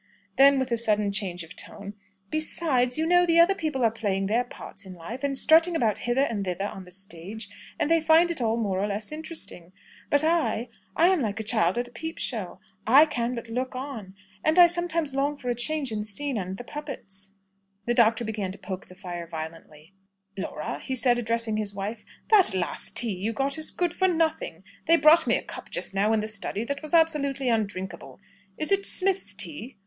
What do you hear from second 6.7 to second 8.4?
the stage, and they find